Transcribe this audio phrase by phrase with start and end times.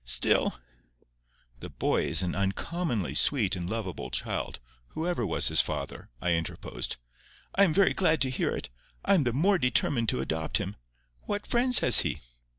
[0.03, 0.55] Still——"
[1.59, 4.59] "The boy is an uncommonly sweet and lovable child,
[4.95, 6.97] whoever was his father," I interposed.
[7.53, 8.69] "I am very glad to hear it.
[9.05, 10.75] I am the more determined to adopt him.
[11.27, 12.21] What friends has he?"